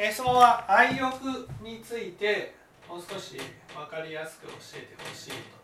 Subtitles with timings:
[0.00, 2.54] え質問は愛欲について
[2.88, 3.36] もう少し
[3.76, 5.58] 分かりやすく教えてほしいと。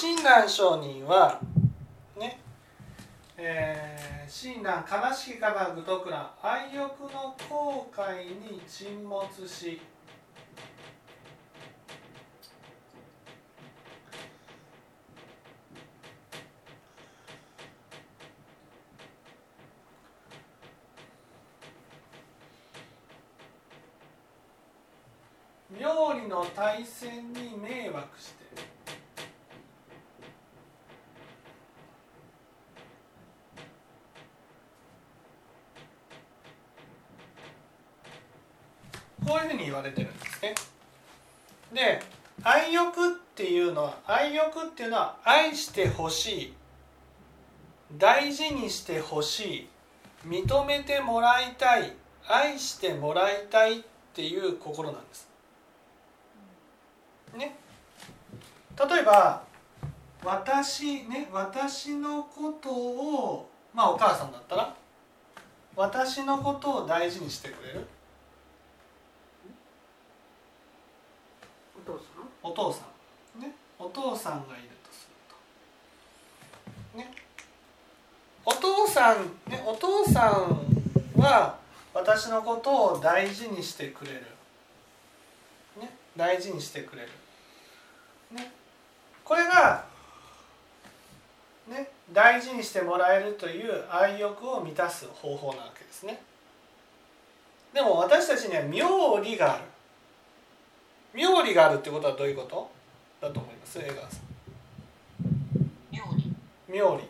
[0.00, 1.38] 親鸞上人は
[2.16, 2.40] ね
[3.36, 9.78] えー、親鸞悲しきから愚徳な愛欲の後悔に沈没し
[25.78, 28.44] 妙理の対戦に迷惑して
[39.24, 40.54] こういうふうに言われてるんですね。
[41.72, 42.02] で
[42.42, 46.54] 愛欲っていうのは愛欲っていうのは愛してほしい
[47.96, 49.68] 大事にしてほしい
[50.26, 51.92] 認めてもらいたい
[52.26, 55.28] 愛してもらいたいっていう心なんです。
[57.36, 57.56] ね、
[58.78, 59.42] 例えば
[60.24, 64.74] 私ね私のことをまあお母さんだったら
[65.76, 67.86] 私のことを大事にしてくれる？
[71.84, 72.28] お父さん？
[72.42, 72.84] お父さ
[73.38, 73.40] ん。
[73.40, 73.54] ね。
[73.78, 75.14] お父さんがいるとする
[76.92, 76.98] と。
[76.98, 77.12] ね。
[78.44, 79.16] お父さん
[79.50, 81.58] ねお父さんは
[81.94, 84.20] 私のことを大事にしてくれる。
[84.20, 84.26] ね
[86.18, 87.08] 大事にしてくれる。
[88.32, 88.50] ね。
[89.24, 89.84] これが
[91.68, 96.20] ね大事にしてもらえるという愛欲を満たす方法なわけですね。
[97.72, 99.64] でも私たちには妙理がある。
[101.14, 102.68] 妙理があるってことはどういうこと？
[103.20, 104.20] だと思います江川さん。
[105.92, 106.34] 妙理。
[106.68, 107.04] 妙理。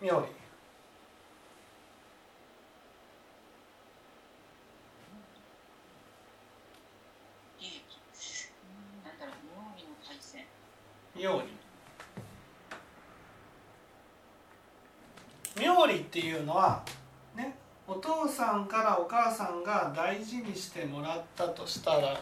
[0.00, 0.26] 妙理
[7.60, 7.72] 利益
[9.04, 10.42] なんだろう妙理の対戦
[11.22, 11.46] 妙理
[15.62, 16.82] 妙理っていうのは
[17.36, 17.56] ね
[17.86, 22.20] お父さんからお母さんが大事にしてもらったとしたら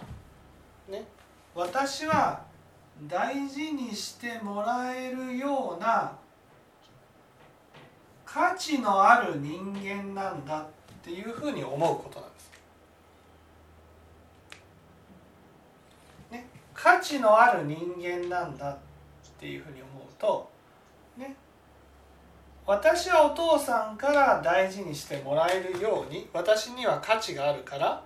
[0.91, 1.07] ね
[1.55, 2.43] 私は
[3.09, 6.13] 大事にしてもらえるような
[8.27, 10.67] 価値のある人間なんだっ
[11.03, 12.53] ていうふうに思うことなんです。
[16.31, 18.77] ね、価値のある人間なんだ
[19.41, 20.51] っていうふうに思うと
[21.17, 21.35] ね
[22.67, 28.05] 私はお父さんから大事にしてもらえるように私には価値があるから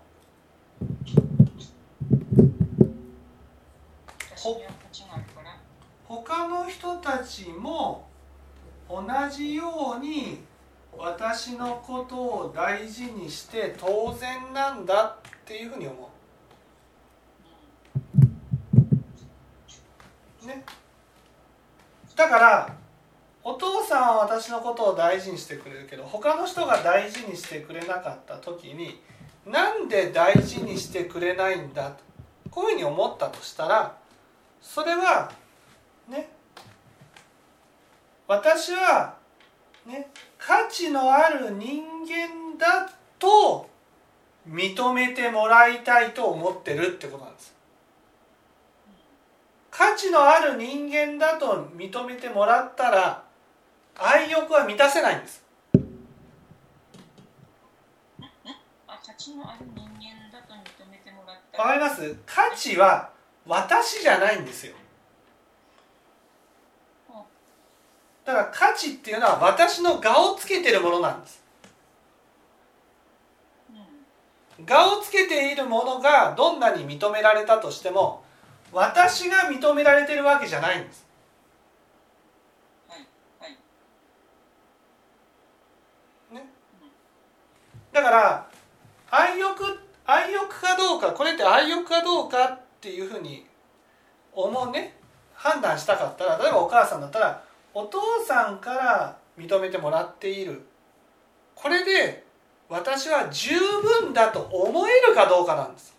[6.06, 8.06] 他の人たちも
[8.88, 10.38] 同じように
[10.96, 16.10] 私のことを大事にして当然なんだっていうふうに思
[20.44, 20.46] う。
[20.46, 20.62] ね。
[22.16, 22.74] だから
[23.42, 29.00] お父さんは私のことを大事にしてくれるけど他の人が大事にしてくれなかった時に
[29.46, 31.96] なんで大事にしてくれないんだと
[32.50, 33.96] こういうふうに思ったとしたら
[34.62, 35.30] それは
[36.08, 36.30] ね
[38.26, 39.16] 私は
[39.86, 40.08] ね
[40.38, 43.68] 価値のある人間だと
[44.48, 47.53] 認めてもらいたいと思ってるってことなんです。
[49.76, 53.24] 価値のある人間だと認めてもらったら
[53.98, 55.42] 愛欲は満たせないんです。
[58.86, 62.16] あ価値のある人間だと認めてもらったわかります？
[62.24, 63.10] 価値は
[63.46, 64.74] 私じゃないんですよ。
[68.24, 71.42] だから価値っていうのは私の我をつけてるものなんです。
[73.70, 73.72] う
[74.62, 78.23] ん我をつけているものがどんなに認められたとしても
[78.74, 81.06] 私が認められてるわけじゃないんです。
[87.92, 88.50] だから
[89.08, 93.46] 愛欲愛欲かどうかこれって愛欲かどうかっていうふうに
[94.32, 94.96] 思うね。
[95.34, 100.66] 判断したかったら例えばお母さんだったらお父さんから認めてもらっている。
[101.54, 102.24] これで
[102.68, 103.54] 私は十
[104.00, 105.93] 分だと思えるかどうかなんです。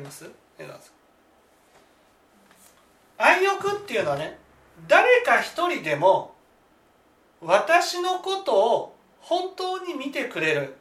[0.00, 0.28] ります？
[0.58, 0.92] 江川さん。
[3.42, 4.38] 欲っていうのはね
[4.88, 6.34] 誰か一人でも
[7.40, 10.76] 私のことを本当に見てくれる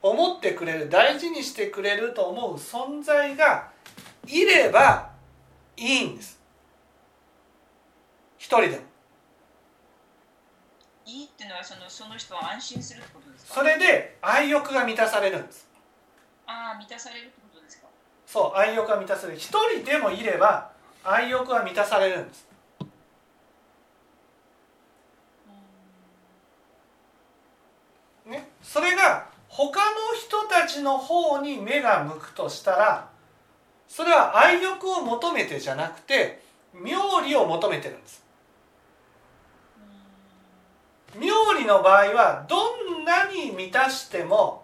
[0.00, 3.70] 思ってくれる大事にしてくれると思う存在が
[4.26, 5.10] いれば
[5.76, 6.40] いいんです。
[8.38, 8.82] 一人でも。
[11.04, 13.54] いいっていうのはそのその人は安心するってことですか？
[13.54, 15.68] それで愛欲が満たされるんです。
[16.46, 17.41] ああ満たされるって
[18.32, 19.38] そう愛欲が満たされる。
[19.38, 20.70] 一人でもいれば
[21.04, 22.48] 愛欲は満たされるんです。
[28.24, 33.10] ね、それが他の人たちの方に目が向くとしたら
[33.86, 36.40] それは愛欲を求めてじゃなくて
[36.72, 38.24] 妙理を求めてるんです。
[41.18, 42.56] 妙理の場合はど
[42.98, 44.61] んなに満たしても、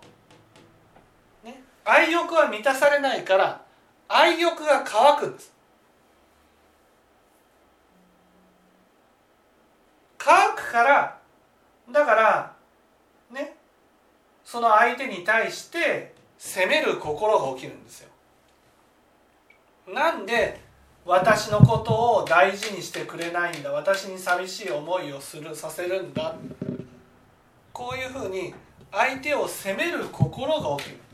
[1.91, 3.63] 愛欲は満たされないから
[4.09, 5.55] 愛欲が乾くんです
[10.19, 11.19] 乾くから
[11.91, 12.53] だから
[13.33, 13.57] ね
[14.45, 18.09] その相手に対して責める心が起きるんですよ。
[19.93, 20.61] なんで
[21.05, 26.35] 私のことを大事にしてくれないんだ私に寂しい思いをするさせるんだ
[27.73, 28.55] こういうふうに
[28.93, 31.08] 相手を責める心が起きる。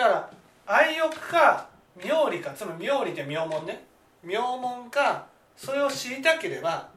[0.00, 0.30] だから
[0.66, 1.68] 愛欲か
[2.02, 3.84] 妙理かつまり妙理って妙門ね。
[4.24, 6.88] 妙門かそれを知りたければ、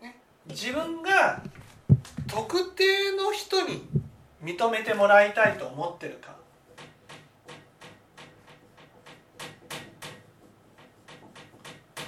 [0.00, 0.16] ね、
[0.46, 1.42] 自分が
[2.28, 2.84] 特定
[3.16, 3.88] の人に
[4.40, 6.36] 認めてもらいたいと思ってるか。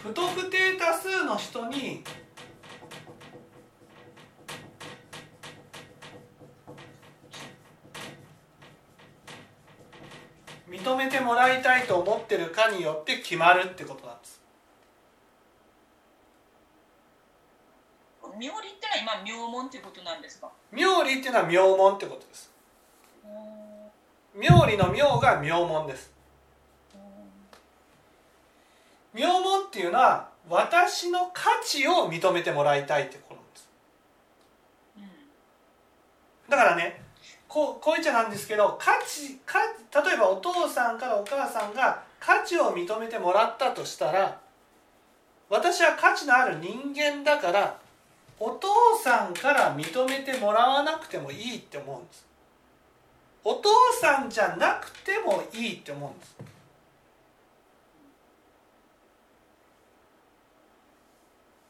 [0.05, 2.05] 不特定多数の人に
[10.89, 14.41] 認めてもらいたいと思ってるかによって決まるってことなんです。
[18.39, 20.49] 妙理ってのは今妙門っていうことなんですか？
[20.71, 22.53] 妙理っていうのは妙門ってことです。
[24.35, 26.13] 妙理の妙が妙門です。
[29.13, 33.69] 妙門っていうのは私の価値を認めてもらいたいってことなんです。
[36.49, 37.03] だからね
[37.59, 39.59] こうこういっちゃなんですけど価値か
[40.07, 44.39] 例えばお父さんからお母さんが価値を認めてもらったとしたら
[45.51, 47.77] 私は価値のある人間だから
[48.39, 48.69] お父
[49.03, 52.25] さんから認めてもらわなくてもいいって思うんです。
[53.43, 53.69] お父
[54.01, 56.37] さんじゃなくてもいいって思うんです。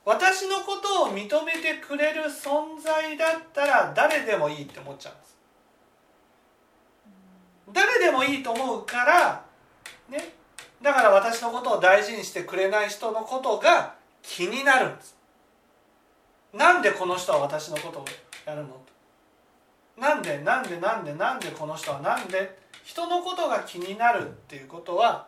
[0.04, 5.37] 私のことを認めてくれる存在だったら誰でもいいって思っちゃうんです。
[8.08, 9.44] でもいいと思うから
[10.08, 10.32] ね。
[10.80, 15.14] だから私のことを大事にしてくれない人のことが気になるんです。
[16.54, 18.04] なんでこの人は私のことを
[18.46, 18.68] やるの？
[18.68, 20.00] と。
[20.00, 22.58] なんでなんでなんでなんでこの人はなんで？
[22.82, 25.26] 人のことが気になるっていうことは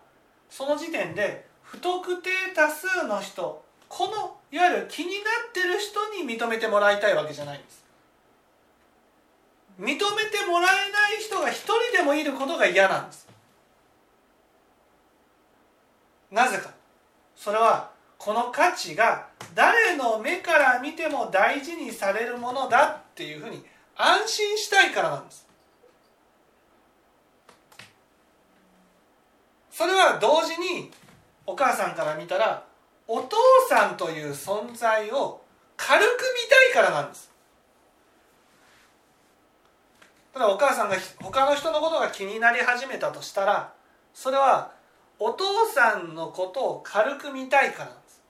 [0.48, 5.16] その時点で不特定多数の人このいわゆる気にな
[5.50, 7.84] ってる人に認めてもらいたいわけじゃないんです。
[9.80, 13.26] 認めてもらえない人が一人でもいることが嫌なんです。
[16.30, 16.70] なぜか。
[17.34, 23.64] それはこの価値が誰の目から見ても大事にされるものだっていうふうに
[23.96, 25.48] 安心したいからなんです。
[29.70, 30.90] それは同時に
[31.46, 32.66] お母さんから見たら
[33.08, 33.36] お父
[33.70, 35.40] さんという存在を
[35.78, 37.29] 軽く見たいからなんです。
[40.32, 43.72] ただお母さんが他の人のことが気になり始めたとしたら
[44.14, 44.72] それは
[45.18, 48.22] お父さんのことを軽く見たいからなんです。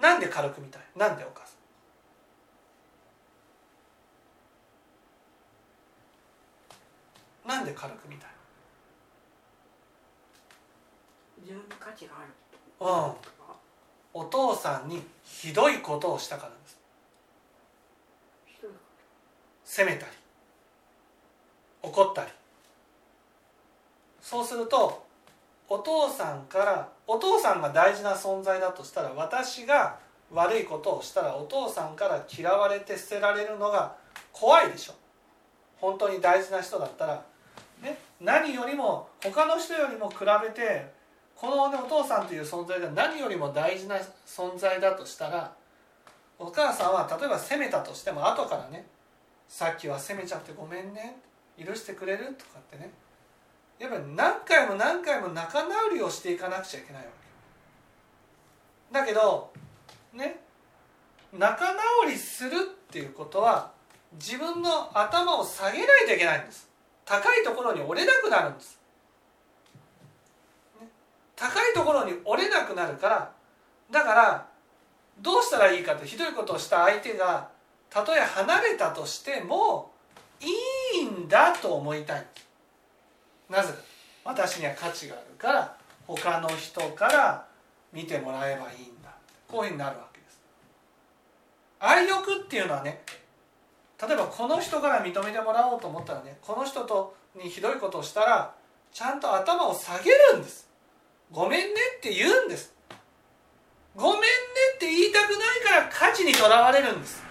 [0.00, 0.82] なんで軽く見たい？
[0.96, 1.52] なんでお母さ
[7.46, 7.48] ん？
[7.48, 8.30] なんで軽く見たい？
[11.42, 12.30] 自分の価値がある
[12.80, 13.14] うん。
[14.16, 16.78] お父さんにひどいことをしたからです。
[19.64, 20.12] 責めたり
[21.84, 22.30] 怒ったり。
[24.20, 25.04] そうすると
[25.68, 29.98] お父さんからお父さんが大事な存在だとしたら私が
[30.32, 33.94] 悪いことをしたらお父さんから嫌われて捨てられるのが
[34.32, 34.94] 怖いでしょ。
[35.80, 37.22] 本当に大事な人だったら、
[37.82, 40.90] ね、何よりも他の人よりも比べて
[41.36, 45.52] この、ね、お父さんという存在が何よりも大事な存在だとしたら
[46.38, 48.86] お母さんは例えば責めたとしても後からね
[49.48, 51.16] さっきは責めちゃってごめんね。
[51.58, 52.90] 許してくれるとかってね。
[53.78, 57.08] やっぱり何回も何回も仲直りをしていかなくちゃいけないわ
[58.90, 58.94] け。
[58.94, 59.52] だけど
[60.12, 60.40] ね
[61.32, 62.52] 仲直りするっ
[62.90, 63.72] ていうことは
[64.12, 66.68] 自分の頭を下げないといけないんです。
[67.04, 68.78] 高いところに折れなくなるんです、
[70.80, 70.88] ね。
[71.36, 73.32] 高いところに折れなくなるから
[73.90, 74.46] だから
[75.20, 77.48] どうしたらいいかってひどいことをした相手が
[77.90, 79.92] たとえ離れたとしても
[80.40, 80.50] いい
[81.00, 82.26] いんだと思いたい。
[83.48, 83.74] なぜ？
[84.24, 87.46] 私には価値があるから他の人から
[87.92, 89.10] 見てもらえばいいんだ。
[89.46, 90.40] こういうふうになるわけです。
[91.78, 93.02] 愛欲っていうのはね
[94.00, 98.54] 例えばこの人から認めてもらおうと思ったらねこの人とにひどいことをしたら
[98.92, 100.68] ちゃんと頭を下げるんです。
[101.30, 102.72] ごめんねって言うんです。
[103.94, 104.26] ごめんね
[104.76, 107.22] って言いたくないから価値にとらわれるんです。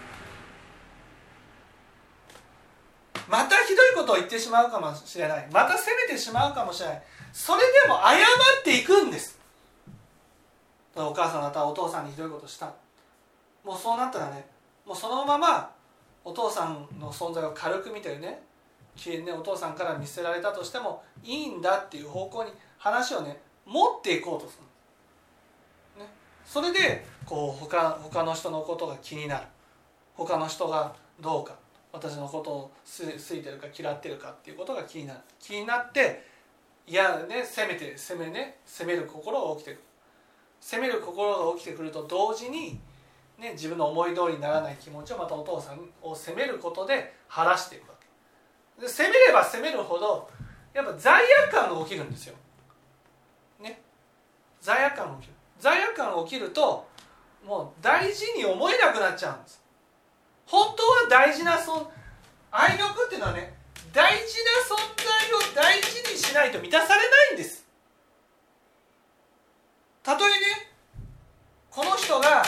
[3.28, 5.48] またひどいことを言ってしまうかもしれない。
[5.52, 7.02] また責めてしまうかもしれない。
[7.32, 8.16] それでも謝
[8.60, 9.38] っていくんです。
[10.94, 12.72] お母さんまたお父さんにひどいことした。
[13.64, 14.46] もうそうなったらね
[14.84, 15.70] もうそのまま
[16.22, 18.42] お父さんの存在を軽く見てるね
[19.06, 24.58] ねお父さんから見捨てられたとしてもいいんだっていう方向に話をね持っていこうとす
[25.96, 26.08] る、ね、
[26.44, 29.46] それでこう他他の人のことが気になる。
[30.14, 31.54] 他の人がどうか。
[31.94, 35.20] 私のことを好いてるか嫌ってるかっていうことが気になる。
[35.38, 36.26] 気になって
[36.88, 39.80] いやね責めて責めね責める心が起きてくる。
[40.60, 42.80] 責める心が起きてくると同時に、
[43.38, 47.94] ね、自分の思い通りにならない気持ちをまたお父さんを責めることで晴らしていくわ
[48.76, 48.82] け。
[48.82, 50.28] で責めれば責めるほど
[50.74, 52.34] やっぱ罪悪感が起きるんですよ。
[53.60, 53.80] ね。
[54.60, 55.34] 罪悪感が起きる。
[55.60, 56.88] 罪悪感が起きると
[57.46, 59.63] もう大事に思えなくなっちゃうんです。
[60.46, 61.90] 本当は大事なそ
[62.50, 63.54] 愛欲っていうのはね
[63.92, 67.64] 大事な存在を大事にしないと満たされないんです。
[70.02, 70.34] たとえね
[71.70, 72.44] この人が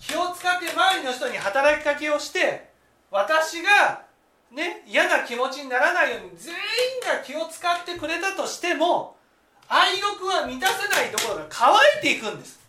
[0.00, 2.68] 気を使って周りの人に働きかけをして
[3.10, 4.02] 私が
[4.50, 6.58] ね嫌な気持ちにならないように全員
[7.00, 9.16] が気を使ってくれたとしても
[9.68, 12.60] 愛欲は満たせないところが乾いていくんです。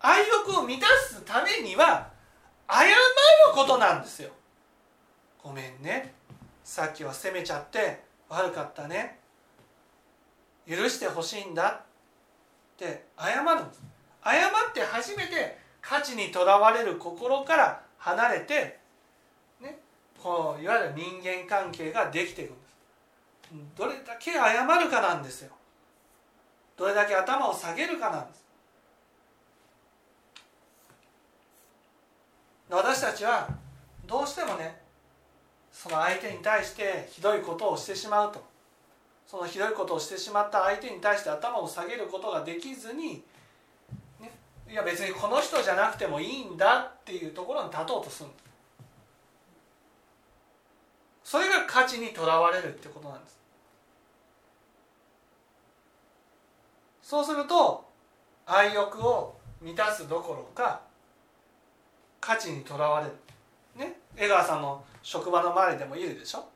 [0.00, 2.07] 愛欲を満たすためには
[2.70, 2.94] 謝る
[3.54, 4.30] ことなんですよ
[5.42, 6.12] ごめんね
[6.62, 9.18] さっきは責めちゃって悪かったね
[10.68, 13.82] 許してほしいんだって謝るんです
[14.22, 14.30] 謝
[14.70, 18.78] って初めて価値にとらわれる心から離れて、
[19.62, 19.78] ね、
[20.22, 25.52] このいわゆる人間関係ができていくんですどれだけ謝るかなんですよ
[26.76, 28.44] どれだけ頭を下げるかなんです
[32.70, 33.48] 私たちは
[34.06, 34.80] どうしてもね
[35.72, 38.42] その相手に対してひどいことをしてしまうと。
[39.28, 43.22] そのひどいことをしてしまった相手に対して頭を下げることができずに、
[44.18, 44.32] ね、
[44.66, 48.30] いや別にこの人じゃなくてもいいんだっていうところに立とうとする
[51.22, 53.38] それが価値にとらわれるってことなんです。
[57.02, 57.86] そうすると
[58.46, 60.87] 愛欲を満たすどころか
[62.20, 63.12] 価値にとらわれる
[63.76, 66.48] ね江川さんの職場の周りでもいるでしょ？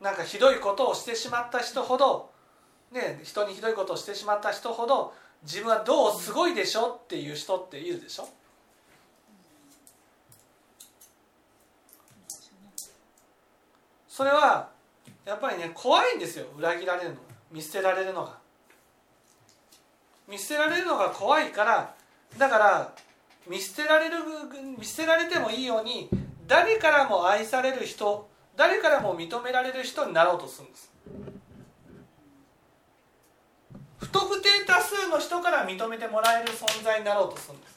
[0.00, 2.30] なんかひどいことをしてしまった人ほど
[2.92, 8.28] ね人にひどいことをしてしまった人ほど自分はどうすごいでしょっていう人っているでしょ？
[14.08, 14.70] それは
[15.24, 16.46] やっぱりね怖いんですよ。
[16.56, 17.20] 裏切られるのが。
[17.52, 18.38] 見捨てられるのが。
[20.28, 21.94] 見捨てられるのが怖いから
[22.38, 22.92] だから
[23.48, 24.16] 見捨てられる
[24.78, 26.08] 見捨てられてもいいように
[26.46, 30.90] 誰からも愛される人誰からも認められる人になろうとするんです。
[33.98, 37.75] 不特定多数の人から認めてもらえる存在になろうとするんです。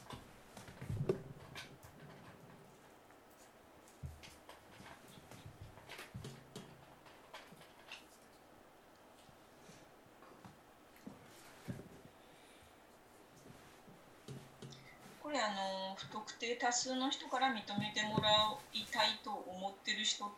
[15.30, 20.28] これあの不特定多数の人から認めてもらいたいと思ってる人っ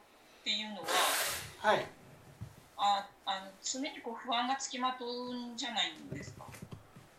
[0.45, 0.87] ていうのは
[1.61, 1.87] はい。
[2.77, 6.45] ああの常にこう不安がつきまとうんじゃないんですか？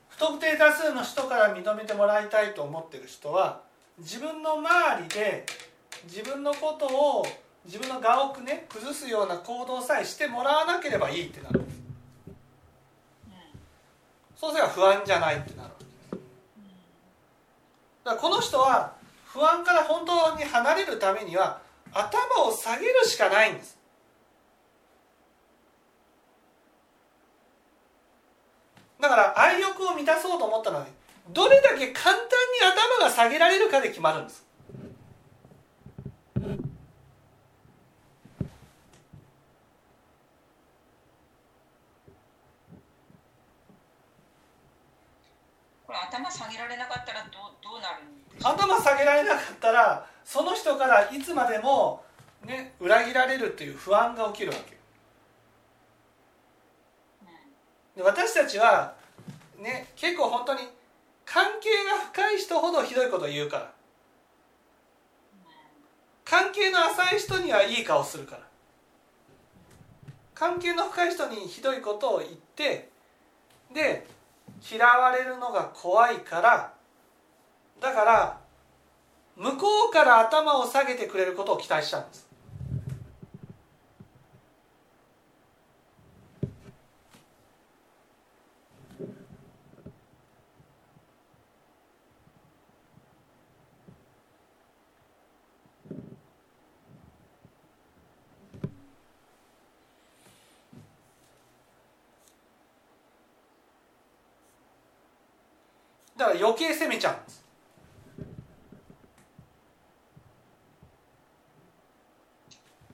[0.10, 3.62] 不特定多数の人から認めてもらいたいと思ってる人は
[3.98, 5.44] 自分の周りで
[6.03, 7.25] 自分のことを
[7.65, 11.65] 自分の我をね崩すような行動さえしてもらわなければいいってなるうん。
[14.36, 15.74] そうすれば不安じゃないってなる
[18.03, 18.93] だからこの人は
[19.25, 21.62] 不安から本当に離れるためには
[21.93, 23.77] 頭を下げるしかないんです。
[29.00, 30.86] だから愛欲を満たそうと思ったのに
[31.29, 32.29] どれだけ簡単に
[33.00, 34.45] 頭が下げられるかで決まるんです。
[45.86, 48.51] これ頭下げられなかったらどうどうなるんですか？
[48.51, 52.03] 頭下げられなかったらその人からいつまでも、
[52.46, 54.77] ね、裏切られるっていう不安が起きるわけ
[57.96, 58.03] うん。
[58.03, 58.94] で私たちは
[59.58, 60.60] ね結構本当に
[61.25, 63.72] 関係が深い人ほどひどいことを言うから。
[66.25, 68.42] 関係の浅い人にはいい顔するから。
[70.36, 72.89] 関係の深い人にひどいことを言って
[73.74, 74.06] で
[74.72, 76.73] 嫌われるのが怖いから
[77.84, 78.38] だから
[79.36, 82.34] 向こうから頭を下げてくれることを期待しちゃうんです。
[106.16, 107.44] だから余計責めちゃうんです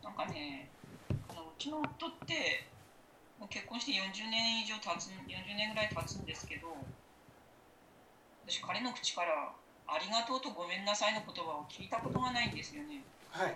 [0.03, 0.69] なんかね
[1.29, 2.65] あのうちの夫って
[3.39, 6.67] もう結婚して40年以上経つ40年ぐらい経つんですけど
[8.43, 9.53] 私彼の口から
[9.85, 13.03] 「ありがとう」と「ごめんなさい」の言葉を聞いたことがないんですよね。
[13.29, 13.55] はい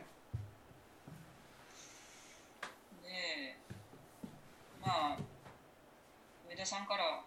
[3.01, 3.57] で
[4.79, 5.17] まあ
[6.47, 7.23] 上田さんから、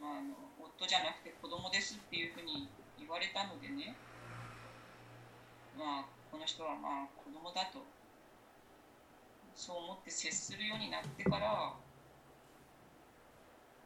[0.00, 3.96] まあ、あの夫じゃなくて子供ですっていうふうに言われたのでね
[5.76, 7.84] まあこの人はまあ子供だと
[9.56, 11.74] そう思って接するようになってから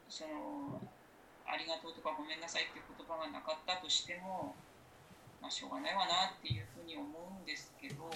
[0.09, 0.81] その
[1.47, 4.57] ありがとうとかごめんなさいっていう言葉がなかったとしても
[5.40, 8.09] まあしょうがないわなっていうふうに思うんですけど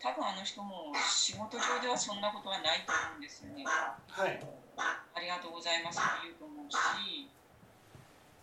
[0.00, 3.64] 多分あの人も仕事上ではそんなことはないと思うんですよね。
[3.64, 4.40] はい
[4.76, 6.76] ありがとうございますって言うと思うし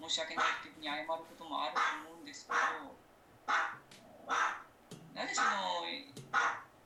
[0.01, 2.57] 申し訳ないっていうふうに謝ることもあると思うんですけど
[5.13, 5.85] なぜその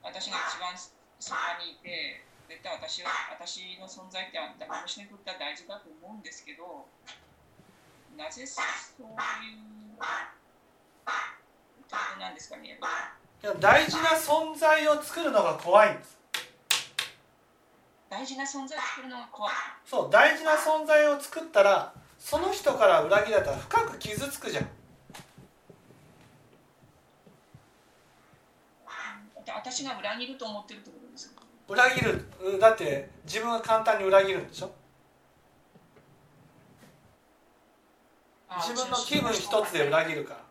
[0.03, 6.85] 私が一番そばにいて絶対私は私の存在ってあこの人にとっては大事だと思うんですけど
[8.17, 8.65] なぜそう
[9.03, 9.15] いう
[11.89, 12.79] 態度なんですかね？
[13.59, 16.17] 大事な存在を作るのが怖いんです
[18.09, 19.53] 大事な存在を作るのが怖い。
[19.85, 24.69] そう大事な存在を作ったらその人から裏切られたら深く傷つくじゃんで
[29.53, 31.41] 私が裏切ると思ってるってことですか？
[31.67, 32.25] 裏切る。
[32.43, 34.71] うんだって自分が簡単に裏切るんでしょ？
[38.61, 40.47] 自分の気分一つで裏切るから。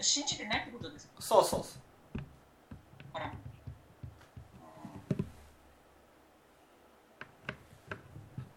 [0.00, 0.60] 信じてない。
[0.62, 1.12] ってことですか？
[1.20, 1.78] そうそうそう。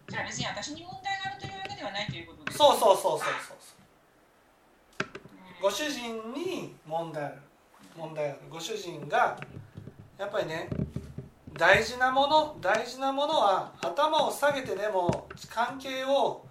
[0.08, 2.52] じゃあ別に私に問題があるというわけではないということで。
[2.52, 5.08] すそうそうそうそうそう。
[5.58, 5.62] うん。
[5.62, 7.34] ご主人に問題ある
[7.96, 9.38] 問題ご主人が
[10.18, 10.68] やっぱりね
[11.54, 16.44] 大事なもの大事なものは頭を下げてでも関係を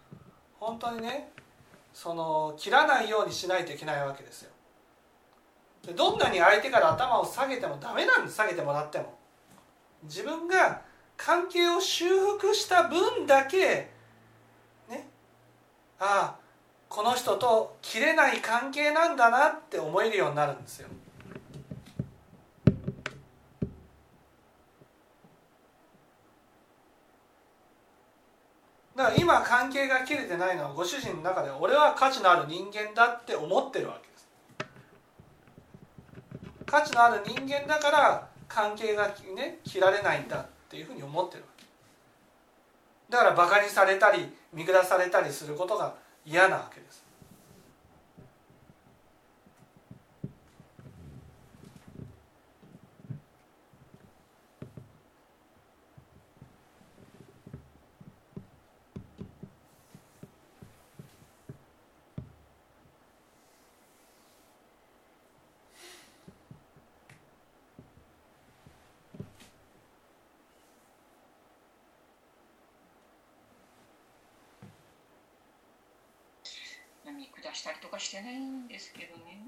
[0.60, 1.32] 本当にね
[1.94, 4.52] その切らないようにしないといけないわけですよ。
[5.86, 9.18] でどんなに相手から頭を下げてもダメなんです下げてもらっても。
[10.04, 10.82] 自分が
[11.16, 13.92] 関係を修復した分だけ
[14.90, 15.08] ね
[16.00, 16.36] ああ
[16.90, 20.90] この人と切れない関係なんだなって思えるようになるんですよ。
[28.96, 34.28] だから今関係が切れてないのはご主人の中で俺は価値のある人間だって思ってるわけです。
[36.66, 41.66] 価値のある人間だから関係がね切られないんだっていうふうに思ってるわけ。
[43.10, 45.94] だからバカにされたり見下されたりすることが
[46.26, 47.05] 嫌なわけです。
[77.12, 79.42] 見下したりとかしてないんですけどね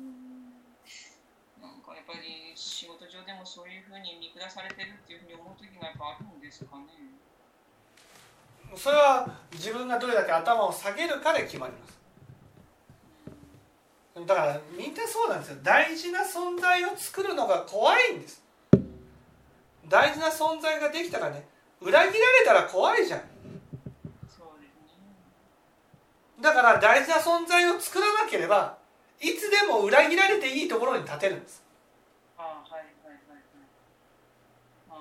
[1.61, 7.17] なんかやっぱり仕事上でもそういうふうに見下されてるっていうふうに思う時がやっぱあるんですかね
[8.75, 11.97] それは自分がどれだけ頭を下げるかで決まります
[14.25, 18.41] だからみんなそうなんですよ大事な存在を作るのが怖いんです
[19.87, 21.45] 大事な存在ができたらね
[21.81, 23.19] 裏切られたら怖いじゃん
[24.27, 24.73] そうです
[26.36, 28.77] ねだから大事な存在を作らなければ
[29.19, 31.61] いつでも裏切られていいところに立てるんです。
[32.37, 33.43] ああはいはいはいはい。
[34.89, 34.97] ああ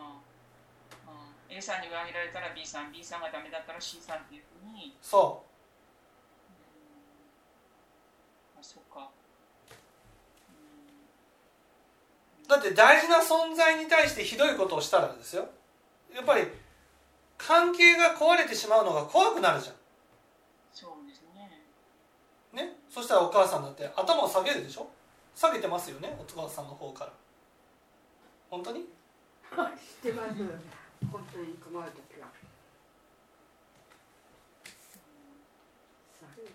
[1.07, 1.13] ああ
[1.49, 4.97] A さんに裏切られたら B さん B さんがダメだったら C さんっていうふうに。
[5.01, 5.45] そ
[8.59, 9.09] あそっか。
[12.45, 15.47] うだって大事な存在に対してひどいことをしたらですよ。
[16.13, 16.49] やっぱり
[17.39, 19.77] 関係が壊れてしまうのが怖くなるじゃん
[22.57, 24.89] ねそしたらお母さんだって頭を下げるでしょ？
[25.35, 26.17] 下げてますよね？
[26.19, 27.13] お母さんの方から。
[28.51, 28.81] 本当に？
[30.01, 30.35] 知ってます。
[31.13, 31.91] 本当に困る
[36.21, 36.49] 下げる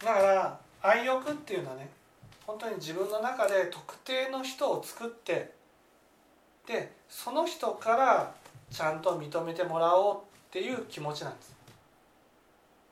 [0.00, 1.88] だから愛欲っていうのはね
[2.46, 5.52] 本当に自分の中で特定の人を作って
[6.66, 8.34] でその人から
[8.70, 10.18] ちゃんと認めてもらおうっ
[10.50, 11.54] ていう気持ちなんです。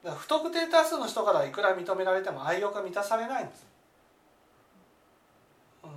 [0.05, 3.67] だから不特定多数の人からいくら認められても愛欲が満たされないんです、
[5.83, 5.91] うん、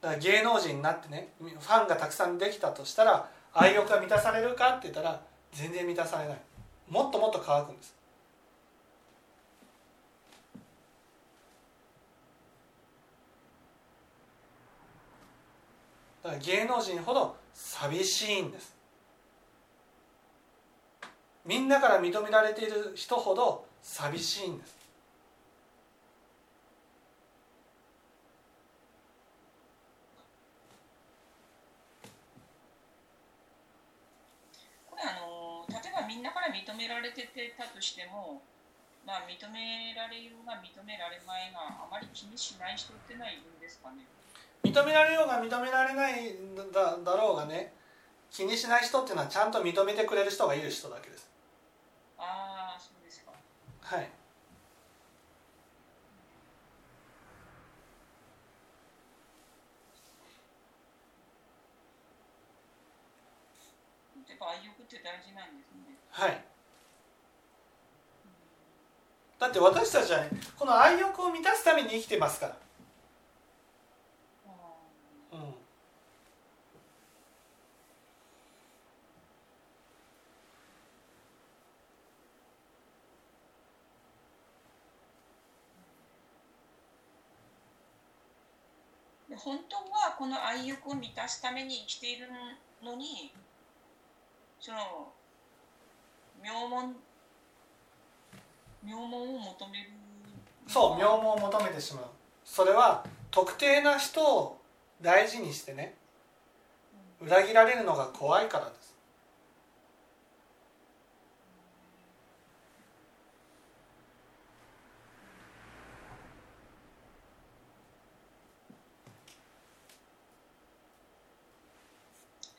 [0.00, 5.20] だから芸能人になってねファンがたくさんできたとしたら愛欲が満たされるかって言ったら
[5.52, 6.38] 全然満たされない。
[6.88, 7.94] もっともっと乾くんです。
[16.22, 18.74] だから芸能人ほど寂しいんです。
[21.46, 24.76] みんなから認められている人ほど寂しいんです。
[34.90, 38.42] これあの例えばみんなから認められてたとしても
[39.06, 44.04] まあ認められようが認められまいがあまり気にしない人ってのはいるんですかね。
[44.62, 46.36] 認められようが認められない
[46.72, 47.72] だだろうがね
[48.30, 51.28] 気にしない人っていうのはちゃんと認めてくれる人がいる人だけです。
[52.16, 53.32] ああそうですか。
[53.80, 54.08] はい。
[64.42, 65.96] 愛欲って大事なんですね。
[66.10, 66.44] はい。
[69.40, 72.56] だって私たちはねこの愛欲を満たすために生きてますから
[74.46, 74.50] あ
[75.32, 75.42] うんー
[89.29, 92.28] で本当はこの愛欲を満たすために生きている
[92.84, 93.32] のに
[94.60, 95.08] その
[96.42, 96.94] 名門
[98.84, 99.90] 名門を求める
[100.66, 102.04] そう名門を求めてしまう。
[102.44, 104.58] それは特定な人を
[105.00, 105.94] 大事にしてね
[107.20, 108.70] 裏切られるのが怖いから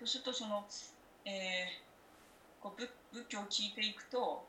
[0.02, 0.66] そうするとその、
[1.26, 1.92] えー
[2.60, 4.46] こう仏仏教を聞いていくと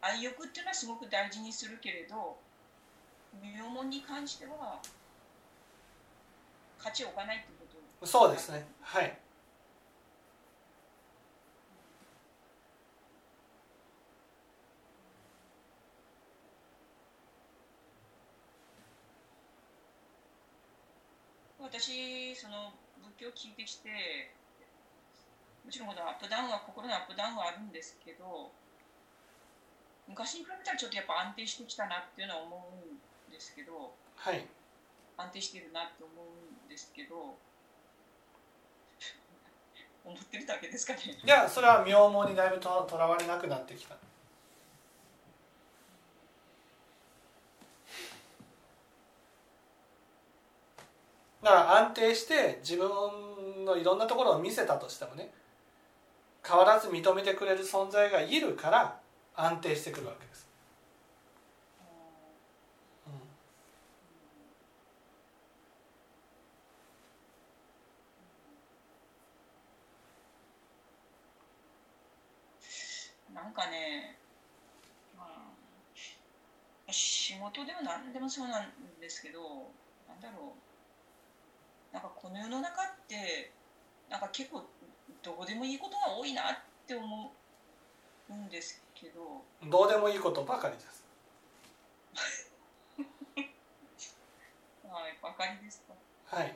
[0.00, 2.36] 愛欲っていうのはすごく大事にするけれど
[3.42, 4.80] 名門に関しては
[6.78, 7.66] 価値を置かないってこ
[8.00, 8.06] と。
[8.06, 8.64] そうですね。
[8.80, 9.18] はい。
[21.60, 22.72] 私その
[23.16, 24.32] 仏教を聞いてきて
[25.64, 28.50] もちろんこのアップダウンは心のアップダウンはあるんですけど
[30.08, 34.44] 昔に比べたらちょっとやっぱ安定してきたなっていうのは思うんですけどはい。
[35.16, 36.16] 安定してるなって思う
[36.66, 37.16] んですけど
[40.04, 41.00] 思ってるだけですかね。
[41.22, 43.96] いやそれは名門にだいぶととらわれなくなってきた。
[51.42, 55.32] だから安定して自分のいろんなところを見せたとしてもね
[56.46, 58.98] 変わらず認めてくれる存在がいるから
[59.36, 60.48] 安定してくるわけです、
[63.06, 63.32] う
[73.32, 73.34] ん。
[73.34, 74.16] なんかね、
[75.16, 75.24] ま
[76.88, 79.40] あ、仕事でも何でもそうなんですけど
[80.08, 80.58] なんだろう。
[81.94, 83.52] なんかこの世の中って
[84.08, 84.64] なんか結構
[85.22, 86.56] どこでもいいことが多いなっ
[86.86, 87.32] て思
[88.28, 89.42] うんですけど。
[89.70, 91.04] どうでもいいことばかりです。
[94.92, 95.94] はいばかりですか。
[96.36, 96.54] はい。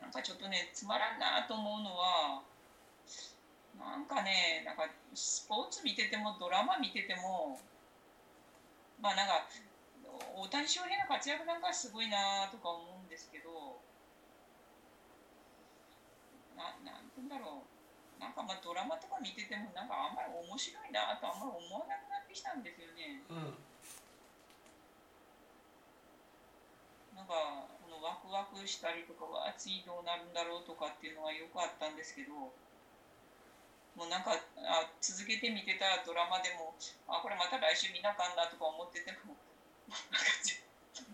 [0.00, 2.42] なんかちょっとねつまらんなと思うのは
[3.78, 7.58] なんかねなんかスポーツ見ててもドラマ見てても
[9.00, 9.46] まあなんか
[10.34, 13.78] 大谷翔平の活躍なんかすごいなとか思うんですけど
[16.58, 23.22] ななんて言うんだろうなんかまあドラマとか見ててもなんかあんまり面白いなとあんまり思わなくなってきたんですよね。
[23.30, 23.54] うん
[27.14, 32.50] なんかこのワクワクしたりとかは次どうなるんだろうとかっていうのはよくあったんですけど
[33.94, 36.74] もうなんかあ続けて見てたドラマでも
[37.06, 39.38] あこれまた来週見なあかんなとか思ってても
[39.86, 40.64] なんかぜ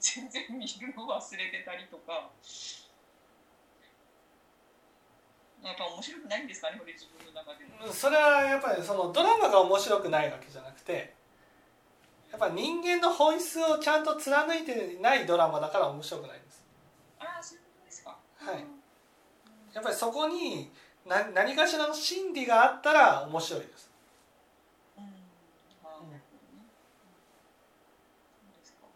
[0.01, 2.33] 全然見るの忘れてたりとか
[5.63, 7.93] やっぱ面白くないんですかねこれ自分の中でも。
[7.93, 11.13] それはやっぱりそのドラマが面白くないわけじゃなくて
[12.33, 16.65] やっぱ人間の本質をちゃんと貫いてないドラマだから面白くないんです
[17.19, 18.17] ああそうですか。
[18.39, 18.65] はい
[19.75, 20.73] やっぱりそこに
[21.07, 23.91] な何かしらの心理があったら面白いです
[24.97, 25.09] うん、あ
[25.85, 26.61] あなるほどね。
[26.61, 28.87] うんそうですか。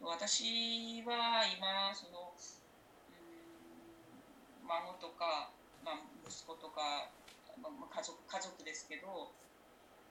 [0.00, 2.32] 私は今その、
[3.10, 3.12] う
[4.64, 5.50] ん、孫とか、
[5.84, 7.10] まあ、息子とか、
[7.62, 9.32] まあ、家族家族ですけど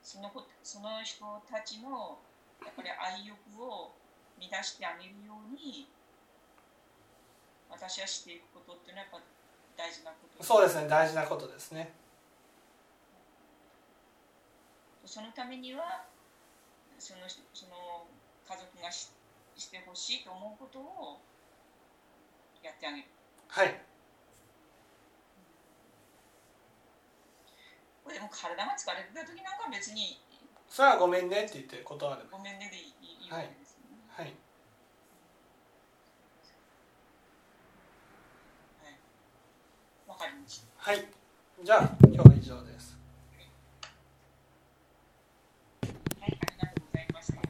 [0.04, 2.20] その子その人たちの
[2.64, 3.92] やっぱり愛欲を
[4.40, 5.88] 満たしてあげるように
[7.70, 9.26] 私はしていくことっていうのはやっぱ
[9.78, 10.88] 大事なことそうですね。
[10.88, 11.94] 大事なことですね。
[15.06, 16.06] そのためには
[16.98, 17.20] その
[17.54, 18.08] その
[18.48, 19.10] 家族がし
[19.56, 21.20] してほしいと思うことを
[22.64, 23.04] やってあげる。
[23.48, 23.82] はい
[28.08, 30.18] これでも体が疲れてた時なんか別に
[30.70, 34.00] それはごめんねって言って断るごめんねでいいいいわけですよね。
[34.08, 34.36] はいはい。
[40.08, 40.68] わかりました。
[40.78, 41.06] はい
[41.62, 42.97] じゃあ今日は以上です